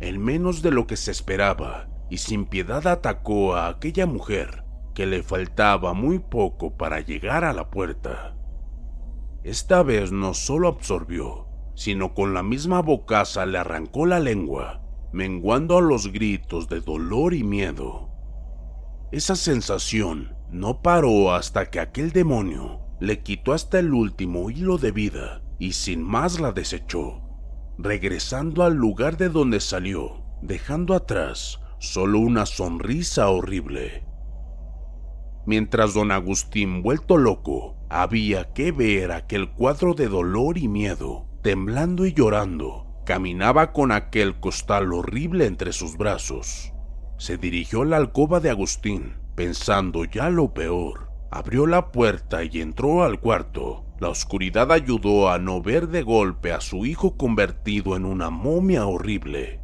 En 0.00 0.20
menos 0.22 0.62
de 0.62 0.70
lo 0.70 0.86
que 0.86 0.96
se 0.96 1.10
esperaba, 1.10 1.88
y 2.10 2.18
sin 2.18 2.44
piedad 2.44 2.86
atacó 2.86 3.54
a 3.54 3.68
aquella 3.68 4.06
mujer 4.06 4.64
que 4.94 5.06
le 5.06 5.22
faltaba 5.22 5.94
muy 5.94 6.18
poco 6.18 6.76
para 6.76 7.00
llegar 7.00 7.44
a 7.44 7.54
la 7.54 7.70
puerta. 7.70 8.36
Esta 9.44 9.82
vez 9.82 10.12
no 10.12 10.34
solo 10.34 10.68
absorbió, 10.68 11.46
sino 11.74 12.12
con 12.14 12.34
la 12.34 12.42
misma 12.42 12.82
bocaza 12.82 13.46
le 13.46 13.58
arrancó 13.58 14.04
la 14.04 14.20
lengua, 14.20 14.82
menguando 15.12 15.78
a 15.78 15.80
los 15.80 16.12
gritos 16.12 16.68
de 16.68 16.80
dolor 16.80 17.32
y 17.32 17.42
miedo. 17.42 18.10
Esa 19.10 19.36
sensación 19.36 20.36
no 20.50 20.82
paró 20.82 21.34
hasta 21.34 21.70
que 21.70 21.80
aquel 21.80 22.12
demonio 22.12 22.81
le 23.02 23.20
quitó 23.20 23.52
hasta 23.52 23.80
el 23.80 23.92
último 23.92 24.48
hilo 24.48 24.78
de 24.78 24.92
vida 24.92 25.42
y 25.58 25.72
sin 25.72 26.04
más 26.04 26.38
la 26.38 26.52
desechó, 26.52 27.20
regresando 27.76 28.62
al 28.62 28.74
lugar 28.74 29.16
de 29.16 29.28
donde 29.28 29.58
salió, 29.58 30.22
dejando 30.40 30.94
atrás 30.94 31.58
solo 31.80 32.20
una 32.20 32.46
sonrisa 32.46 33.28
horrible. 33.28 34.04
Mientras 35.46 35.94
don 35.94 36.12
Agustín, 36.12 36.80
vuelto 36.80 37.16
loco, 37.16 37.76
había 37.90 38.52
que 38.52 38.70
ver 38.70 39.10
aquel 39.10 39.50
cuadro 39.50 39.94
de 39.94 40.06
dolor 40.06 40.56
y 40.56 40.68
miedo, 40.68 41.26
temblando 41.42 42.06
y 42.06 42.12
llorando, 42.12 43.02
caminaba 43.04 43.72
con 43.72 43.90
aquel 43.90 44.38
costal 44.38 44.92
horrible 44.92 45.46
entre 45.46 45.72
sus 45.72 45.96
brazos. 45.96 46.72
Se 47.18 47.36
dirigió 47.36 47.82
a 47.82 47.86
la 47.86 47.96
alcoba 47.96 48.38
de 48.38 48.50
Agustín, 48.50 49.14
pensando 49.34 50.04
ya 50.04 50.30
lo 50.30 50.54
peor. 50.54 51.11
Abrió 51.34 51.66
la 51.66 51.92
puerta 51.92 52.44
y 52.44 52.60
entró 52.60 53.04
al 53.04 53.18
cuarto. 53.18 53.86
La 53.98 54.10
oscuridad 54.10 54.70
ayudó 54.70 55.30
a 55.30 55.38
no 55.38 55.62
ver 55.62 55.88
de 55.88 56.02
golpe 56.02 56.52
a 56.52 56.60
su 56.60 56.84
hijo 56.84 57.16
convertido 57.16 57.96
en 57.96 58.04
una 58.04 58.28
momia 58.28 58.86
horrible, 58.86 59.62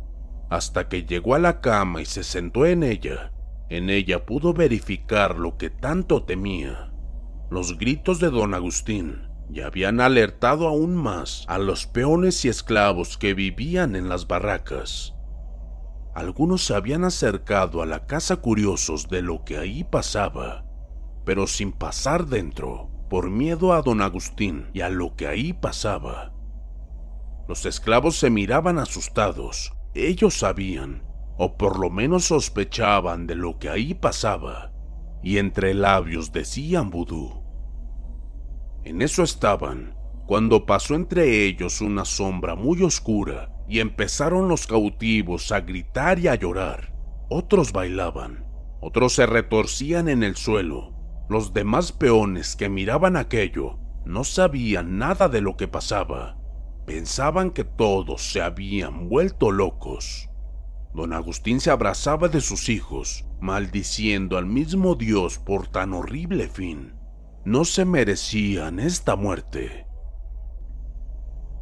hasta 0.48 0.88
que 0.88 1.04
llegó 1.04 1.34
a 1.34 1.38
la 1.38 1.60
cama 1.60 2.00
y 2.00 2.06
se 2.06 2.24
sentó 2.24 2.64
en 2.64 2.82
ella. 2.82 3.32
En 3.68 3.90
ella 3.90 4.24
pudo 4.24 4.54
verificar 4.54 5.38
lo 5.38 5.58
que 5.58 5.68
tanto 5.68 6.22
temía. 6.22 6.90
Los 7.50 7.76
gritos 7.76 8.18
de 8.18 8.30
don 8.30 8.54
Agustín 8.54 9.28
y 9.50 9.60
habían 9.60 10.00
alertado 10.00 10.68
aún 10.68 10.96
más 10.96 11.44
a 11.48 11.58
los 11.58 11.86
peones 11.86 12.46
y 12.46 12.48
esclavos 12.48 13.18
que 13.18 13.34
vivían 13.34 13.94
en 13.94 14.08
las 14.08 14.26
barracas. 14.26 15.14
Algunos 16.14 16.64
se 16.64 16.74
habían 16.74 17.04
acercado 17.04 17.82
a 17.82 17.86
la 17.86 18.06
casa 18.06 18.36
curiosos 18.36 19.10
de 19.10 19.20
lo 19.20 19.44
que 19.44 19.58
ahí 19.58 19.84
pasaba, 19.84 20.64
pero 21.28 21.46
sin 21.46 21.72
pasar 21.72 22.24
dentro, 22.24 22.88
por 23.10 23.28
miedo 23.28 23.74
a 23.74 23.82
don 23.82 24.00
Agustín 24.00 24.70
y 24.72 24.80
a 24.80 24.88
lo 24.88 25.14
que 25.14 25.26
ahí 25.26 25.52
pasaba. 25.52 26.32
Los 27.46 27.66
esclavos 27.66 28.16
se 28.16 28.30
miraban 28.30 28.78
asustados. 28.78 29.74
Ellos 29.92 30.38
sabían, 30.38 31.02
o 31.36 31.58
por 31.58 31.78
lo 31.78 31.90
menos 31.90 32.24
sospechaban 32.24 33.26
de 33.26 33.34
lo 33.34 33.58
que 33.58 33.68
ahí 33.68 33.92
pasaba, 33.92 34.72
y 35.22 35.36
entre 35.36 35.74
labios 35.74 36.32
decían 36.32 36.88
vudú. 36.88 37.42
En 38.84 39.02
eso 39.02 39.22
estaban, 39.22 39.98
cuando 40.26 40.64
pasó 40.64 40.94
entre 40.94 41.44
ellos 41.44 41.82
una 41.82 42.06
sombra 42.06 42.54
muy 42.54 42.82
oscura 42.82 43.52
y 43.68 43.80
empezaron 43.80 44.48
los 44.48 44.66
cautivos 44.66 45.52
a 45.52 45.60
gritar 45.60 46.20
y 46.20 46.28
a 46.28 46.36
llorar. 46.36 46.94
Otros 47.28 47.72
bailaban, 47.72 48.46
otros 48.80 49.12
se 49.12 49.26
retorcían 49.26 50.08
en 50.08 50.22
el 50.22 50.34
suelo. 50.34 50.97
Los 51.28 51.52
demás 51.52 51.92
peones 51.92 52.56
que 52.56 52.68
miraban 52.68 53.16
aquello 53.16 53.78
no 54.04 54.24
sabían 54.24 54.98
nada 54.98 55.28
de 55.28 55.40
lo 55.40 55.56
que 55.56 55.68
pasaba. 55.68 56.38
Pensaban 56.86 57.50
que 57.50 57.64
todos 57.64 58.32
se 58.32 58.40
habían 58.40 59.08
vuelto 59.08 59.50
locos. 59.50 60.30
Don 60.94 61.12
Agustín 61.12 61.60
se 61.60 61.70
abrazaba 61.70 62.28
de 62.28 62.40
sus 62.40 62.68
hijos, 62.70 63.26
maldiciendo 63.40 64.38
al 64.38 64.46
mismo 64.46 64.94
Dios 64.94 65.38
por 65.38 65.68
tan 65.68 65.92
horrible 65.92 66.48
fin 66.48 66.98
no 67.48 67.64
se 67.64 67.86
merecían 67.86 68.78
esta 68.78 69.16
muerte. 69.16 69.86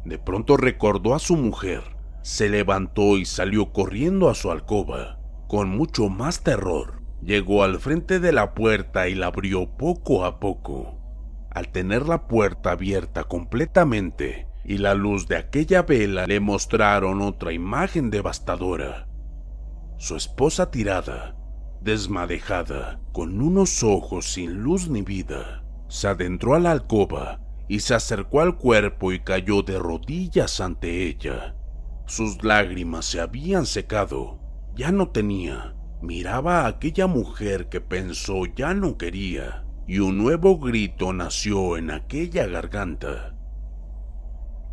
De 0.03 0.19
pronto 0.19 0.57
recordó 0.57 1.15
a 1.15 1.19
su 1.19 1.37
mujer, 1.37 1.81
se 2.23 2.49
levantó 2.49 3.17
y 3.17 3.23
salió 3.23 3.71
corriendo 3.71 4.29
a 4.29 4.35
su 4.35 4.51
alcoba. 4.51 5.21
Con 5.47 5.69
mucho 5.69 6.09
más 6.09 6.43
terror, 6.43 6.96
llegó 7.21 7.63
al 7.63 7.79
frente 7.79 8.19
de 8.19 8.31
la 8.31 8.53
puerta 8.53 9.07
y 9.07 9.15
la 9.15 9.27
abrió 9.27 9.77
poco 9.77 10.25
a 10.25 10.39
poco. 10.39 10.99
Al 11.51 11.69
tener 11.69 12.07
la 12.07 12.27
puerta 12.27 12.71
abierta 12.71 13.23
completamente 13.23 14.47
y 14.63 14.77
la 14.77 14.93
luz 14.93 15.27
de 15.27 15.37
aquella 15.37 15.83
vela 15.83 16.27
le 16.27 16.39
mostraron 16.39 17.21
otra 17.21 17.53
imagen 17.53 18.09
devastadora. 18.09 19.07
Su 19.97 20.15
esposa 20.15 20.69
tirada, 20.69 21.35
desmadejada, 21.81 22.99
con 23.11 23.41
unos 23.41 23.83
ojos 23.83 24.33
sin 24.33 24.61
luz 24.61 24.89
ni 24.89 25.01
vida 25.01 25.63
se 25.87 26.07
adentró 26.07 26.55
a 26.55 26.59
la 26.59 26.71
alcoba 26.71 27.39
y 27.67 27.79
se 27.79 27.93
acercó 27.93 28.41
al 28.41 28.57
cuerpo 28.57 29.11
y 29.11 29.19
cayó 29.21 29.61
de 29.61 29.79
rodillas 29.79 30.59
ante 30.61 31.07
ella. 31.07 31.55
Sus 32.05 32.43
lágrimas 32.43 33.05
se 33.05 33.19
habían 33.19 33.65
secado, 33.65 34.39
ya 34.75 34.91
no 34.91 35.09
tenía. 35.09 35.75
Miraba 36.01 36.61
a 36.61 36.67
aquella 36.67 37.07
mujer 37.07 37.69
que 37.69 37.81
pensó 37.81 38.45
ya 38.45 38.73
no 38.73 38.97
quería, 38.97 39.65
y 39.87 39.99
un 39.99 40.17
nuevo 40.17 40.59
grito 40.59 41.11
nació 41.11 41.77
en 41.77 41.89
aquella 41.89 42.45
garganta. 42.45 43.33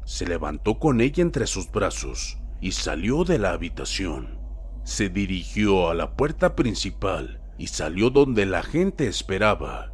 Se 0.04 0.26
levantó 0.26 0.78
con 0.78 1.00
ella 1.00 1.22
entre 1.22 1.46
sus 1.46 1.70
brazos 1.70 2.38
y 2.60 2.72
salió 2.72 3.24
de 3.24 3.38
la 3.38 3.52
habitación. 3.52 4.38
Se 4.84 5.08
dirigió 5.08 5.88
a 5.88 5.94
la 5.94 6.14
puerta 6.14 6.54
principal 6.54 7.40
y 7.56 7.68
salió 7.68 8.10
donde 8.10 8.44
la 8.44 8.62
gente 8.62 9.06
esperaba. 9.06 9.92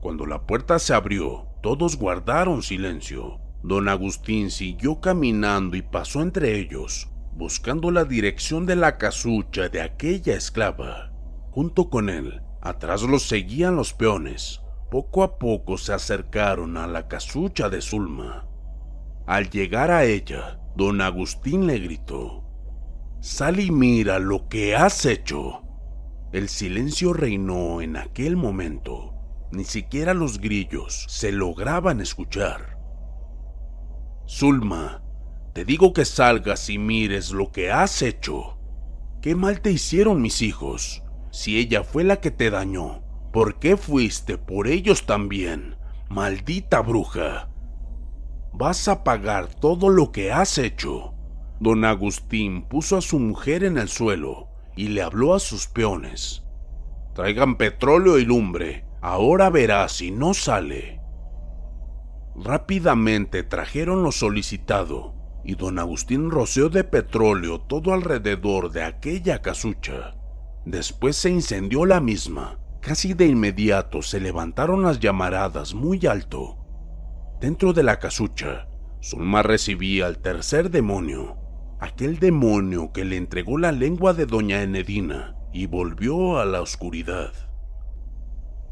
Cuando 0.00 0.24
la 0.24 0.46
puerta 0.46 0.78
se 0.78 0.94
abrió, 0.94 1.46
todos 1.62 1.96
guardaron 1.96 2.62
silencio. 2.62 3.38
Don 3.62 3.88
Agustín 3.90 4.50
siguió 4.50 5.00
caminando 5.00 5.76
y 5.76 5.82
pasó 5.82 6.22
entre 6.22 6.58
ellos, 6.58 7.10
buscando 7.40 7.90
la 7.90 8.04
dirección 8.04 8.66
de 8.66 8.76
la 8.76 8.98
casucha 8.98 9.70
de 9.70 9.80
aquella 9.80 10.34
esclava. 10.34 11.10
Junto 11.50 11.88
con 11.90 12.10
él, 12.10 12.42
atrás 12.60 13.02
los 13.02 13.22
seguían 13.22 13.74
los 13.74 13.94
peones. 13.94 14.60
Poco 14.90 15.22
a 15.22 15.38
poco 15.38 15.78
se 15.78 15.94
acercaron 15.94 16.76
a 16.76 16.86
la 16.86 17.08
casucha 17.08 17.70
de 17.70 17.80
Zulma. 17.80 18.46
Al 19.26 19.48
llegar 19.48 19.90
a 19.90 20.04
ella, 20.04 20.60
don 20.76 21.00
Agustín 21.00 21.66
le 21.66 21.78
gritó, 21.78 22.44
Sal 23.20 23.58
y 23.58 23.70
mira 23.70 24.18
lo 24.18 24.46
que 24.48 24.76
has 24.76 25.06
hecho. 25.06 25.62
El 26.32 26.48
silencio 26.50 27.14
reinó 27.14 27.80
en 27.80 27.96
aquel 27.96 28.36
momento 28.36 29.14
ni 29.52 29.64
siquiera 29.64 30.14
los 30.14 30.40
grillos 30.40 31.06
se 31.08 31.32
lograban 31.32 32.00
escuchar. 32.00 32.78
Zulma, 34.28 35.02
te 35.52 35.64
digo 35.64 35.92
que 35.92 36.04
salgas 36.04 36.70
y 36.70 36.78
mires 36.78 37.32
lo 37.32 37.50
que 37.50 37.70
has 37.70 38.02
hecho. 38.02 38.58
¿Qué 39.20 39.34
mal 39.34 39.60
te 39.60 39.70
hicieron 39.70 40.22
mis 40.22 40.42
hijos? 40.42 41.02
Si 41.30 41.58
ella 41.58 41.84
fue 41.84 42.04
la 42.04 42.20
que 42.20 42.30
te 42.30 42.50
dañó, 42.50 43.02
¿por 43.32 43.58
qué 43.58 43.76
fuiste 43.76 44.38
por 44.38 44.66
ellos 44.66 45.06
también? 45.06 45.76
Maldita 46.08 46.80
bruja. 46.80 47.50
Vas 48.52 48.88
a 48.88 49.04
pagar 49.04 49.54
todo 49.54 49.88
lo 49.88 50.12
que 50.12 50.32
has 50.32 50.58
hecho. 50.58 51.14
Don 51.60 51.84
Agustín 51.84 52.62
puso 52.62 52.96
a 52.96 53.02
su 53.02 53.18
mujer 53.18 53.64
en 53.64 53.76
el 53.78 53.88
suelo 53.88 54.48
y 54.76 54.88
le 54.88 55.02
habló 55.02 55.34
a 55.34 55.40
sus 55.40 55.66
peones. 55.66 56.44
Traigan 57.14 57.56
petróleo 57.56 58.18
y 58.18 58.24
lumbre 58.24 58.84
Ahora 59.02 59.48
verás 59.48 59.92
si 59.92 60.10
no 60.10 60.34
sale. 60.34 61.00
Rápidamente 62.36 63.42
trajeron 63.42 64.02
lo 64.02 64.12
solicitado 64.12 65.19
y 65.44 65.54
don 65.54 65.78
Agustín 65.78 66.30
roceó 66.30 66.68
de 66.68 66.84
petróleo 66.84 67.60
todo 67.60 67.92
alrededor 67.94 68.70
de 68.72 68.82
aquella 68.82 69.40
casucha. 69.40 70.14
Después 70.64 71.16
se 71.16 71.30
incendió 71.30 71.86
la 71.86 72.00
misma. 72.00 72.58
Casi 72.80 73.14
de 73.14 73.26
inmediato 73.26 74.02
se 74.02 74.20
levantaron 74.20 74.82
las 74.82 75.00
llamaradas 75.00 75.74
muy 75.74 76.06
alto. 76.06 76.56
Dentro 77.40 77.72
de 77.72 77.82
la 77.82 77.98
casucha, 77.98 78.68
Zulma 79.02 79.42
recibía 79.42 80.06
al 80.06 80.18
tercer 80.18 80.70
demonio, 80.70 81.38
aquel 81.78 82.18
demonio 82.18 82.92
que 82.92 83.04
le 83.04 83.16
entregó 83.16 83.58
la 83.58 83.72
lengua 83.72 84.12
de 84.12 84.26
doña 84.26 84.62
Enedina 84.62 85.36
y 85.52 85.66
volvió 85.66 86.38
a 86.38 86.44
la 86.44 86.60
oscuridad. 86.60 87.32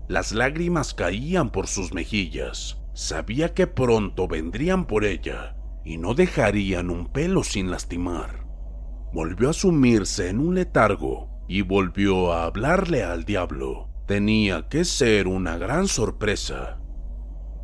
Las 0.07 0.33
lágrimas 0.33 0.95
caían 0.95 1.51
por 1.51 1.67
sus 1.67 1.93
mejillas. 1.93 2.79
Sabía 2.95 3.55
que 3.55 3.67
pronto 3.67 4.27
vendrían 4.27 4.87
por 4.87 5.05
ella 5.05 5.58
y 5.89 5.97
no 5.97 6.13
dejarían 6.13 6.91
un 6.91 7.07
pelo 7.07 7.43
sin 7.43 7.71
lastimar. 7.71 8.45
Volvió 9.11 9.49
a 9.49 9.53
sumirse 9.55 10.29
en 10.29 10.39
un 10.39 10.55
letargo 10.55 11.31
y 11.49 11.63
volvió 11.63 12.35
a 12.35 12.45
hablarle 12.45 13.05
al 13.05 13.25
diablo. 13.25 13.89
Tenía 14.07 14.69
que 14.69 14.85
ser 14.85 15.27
una 15.27 15.57
gran 15.57 15.89
sorpresa. 15.89 16.79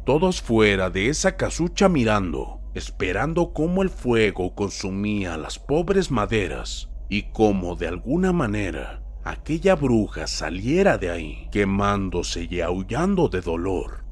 Todos 0.07 0.41
fuera 0.41 0.89
de 0.89 1.11
esa 1.11 1.37
casucha 1.37 1.91
mirando, 1.91 2.63
esperando 2.73 3.53
cómo 3.53 3.83
el 3.83 3.91
fuego 3.91 4.55
consumía 4.55 5.37
las 5.37 5.59
pobres 5.59 6.11
maderas 6.11 6.89
y 7.11 7.25
cómo 7.25 7.77
de 7.77 7.89
alguna 7.89 8.33
manera 8.33 9.03
aquella 9.23 9.75
bruja 9.75 10.27
saliera 10.27 10.97
de 10.97 11.11
ahí, 11.11 11.49
quemándose 11.53 12.49
y 12.51 12.63
aullando 12.63 13.29
de 13.29 13.43
dolor, 13.43 14.07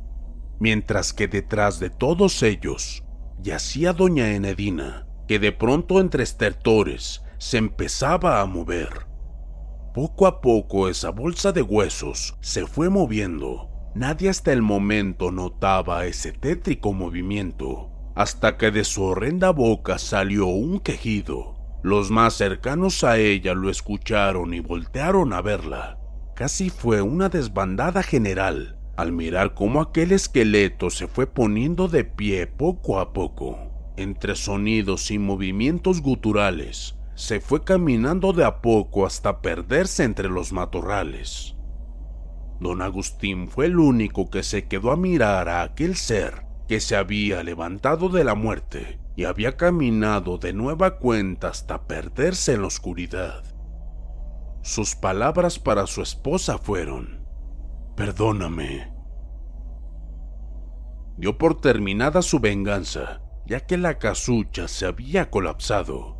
mientras 0.60 1.14
que 1.14 1.28
detrás 1.28 1.80
de 1.80 1.88
todos 1.88 2.42
ellos 2.42 3.04
yacía 3.40 3.92
doña 3.92 4.30
Enedina, 4.30 5.06
que 5.28 5.38
de 5.38 5.52
pronto 5.52 6.00
entre 6.00 6.22
estertores 6.22 7.22
se 7.38 7.58
empezaba 7.58 8.40
a 8.40 8.46
mover. 8.46 9.06
Poco 9.94 10.26
a 10.26 10.40
poco 10.40 10.88
esa 10.88 11.10
bolsa 11.10 11.52
de 11.52 11.62
huesos 11.62 12.36
se 12.40 12.66
fue 12.66 12.88
moviendo. 12.88 13.68
Nadie 13.94 14.30
hasta 14.30 14.52
el 14.52 14.62
momento 14.62 15.30
notaba 15.30 16.06
ese 16.06 16.32
tétrico 16.32 16.92
movimiento, 16.92 17.90
hasta 18.14 18.56
que 18.56 18.70
de 18.70 18.84
su 18.84 19.02
horrenda 19.02 19.50
boca 19.50 19.98
salió 19.98 20.46
un 20.46 20.80
quejido 20.80 21.62
los 21.82 22.12
más 22.12 22.34
cercanos 22.34 23.02
a 23.02 23.18
ella 23.18 23.54
lo 23.54 23.68
escucharon 23.68 24.54
y 24.54 24.60
voltearon 24.60 25.32
a 25.32 25.42
verla. 25.42 25.98
Casi 26.36 26.70
fue 26.70 27.02
una 27.02 27.28
desbandada 27.28 28.04
general 28.04 28.78
al 28.96 29.12
mirar 29.12 29.54
cómo 29.54 29.80
aquel 29.80 30.12
esqueleto 30.12 30.90
se 30.90 31.06
fue 31.06 31.26
poniendo 31.26 31.88
de 31.88 32.04
pie 32.04 32.46
poco 32.46 32.98
a 33.00 33.12
poco. 33.12 33.58
Entre 33.96 34.34
sonidos 34.34 35.10
y 35.10 35.18
movimientos 35.18 36.00
guturales, 36.00 36.96
se 37.14 37.40
fue 37.40 37.62
caminando 37.62 38.32
de 38.32 38.44
a 38.44 38.60
poco 38.60 39.06
hasta 39.06 39.40
perderse 39.40 40.04
entre 40.04 40.28
los 40.28 40.52
matorrales. 40.52 41.56
Don 42.60 42.80
Agustín 42.80 43.48
fue 43.48 43.66
el 43.66 43.78
único 43.78 44.30
que 44.30 44.42
se 44.42 44.66
quedó 44.66 44.92
a 44.92 44.96
mirar 44.96 45.48
a 45.48 45.62
aquel 45.62 45.96
ser 45.96 46.46
que 46.68 46.80
se 46.80 46.96
había 46.96 47.42
levantado 47.42 48.08
de 48.08 48.24
la 48.24 48.34
muerte 48.34 48.98
y 49.16 49.24
había 49.24 49.56
caminado 49.56 50.38
de 50.38 50.52
nueva 50.52 50.98
cuenta 50.98 51.48
hasta 51.48 51.86
perderse 51.86 52.54
en 52.54 52.62
la 52.62 52.68
oscuridad. 52.68 53.44
Sus 54.62 54.94
palabras 54.94 55.58
para 55.58 55.86
su 55.86 56.02
esposa 56.02 56.56
fueron, 56.56 57.21
Perdóname. 57.96 58.90
dio 61.18 61.36
por 61.36 61.60
terminada 61.60 62.22
su 62.22 62.40
venganza, 62.40 63.20
ya 63.46 63.60
que 63.60 63.76
la 63.76 63.98
casucha 63.98 64.66
se 64.66 64.86
había 64.86 65.30
colapsado. 65.30 66.16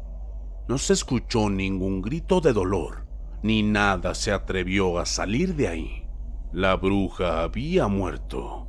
No 0.69 0.79
se 0.79 0.93
escuchó 0.93 1.49
ningún 1.49 2.03
grito 2.03 2.41
de 2.41 2.53
dolor, 2.53 3.07
ni 3.43 3.63
nada 3.63 4.15
se 4.15 4.33
atrevió 4.33 4.99
a 4.99 5.07
salir 5.07 5.57
de 5.57 5.69
ahí. 5.69 6.09
La 6.53 6.77
bruja 6.77 7.43
había 7.43 7.89
muerto. 7.89 8.69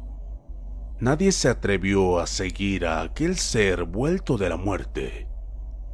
Nadie 0.99 1.33
se 1.33 1.49
atrevió 1.49 2.19
a 2.19 2.25
seguir 2.25 2.85
a 2.85 3.01
aquel 3.01 3.35
ser 3.35 3.83
vuelto 3.83 4.37
de 4.37 4.49
la 4.49 4.57
muerte. 4.57 5.27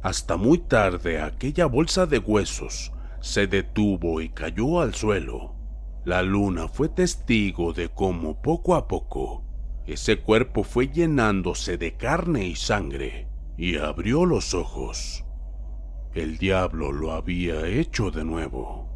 Hasta 0.02 0.36
muy 0.36 0.58
tarde 0.58 1.20
aquella 1.20 1.66
bolsa 1.66 2.06
de 2.06 2.18
huesos 2.18 2.92
se 3.20 3.46
detuvo 3.46 4.20
y 4.20 4.30
cayó 4.30 4.80
al 4.80 4.94
suelo. 4.94 5.59
La 6.10 6.24
luna 6.24 6.66
fue 6.66 6.88
testigo 6.88 7.72
de 7.72 7.88
cómo 7.88 8.42
poco 8.42 8.74
a 8.74 8.88
poco 8.88 9.44
ese 9.86 10.18
cuerpo 10.18 10.64
fue 10.64 10.88
llenándose 10.88 11.78
de 11.78 11.96
carne 11.96 12.48
y 12.48 12.56
sangre 12.56 13.28
y 13.56 13.76
abrió 13.76 14.26
los 14.26 14.52
ojos. 14.52 15.24
El 16.12 16.36
diablo 16.36 16.90
lo 16.90 17.12
había 17.12 17.64
hecho 17.68 18.10
de 18.10 18.24
nuevo. 18.24 18.89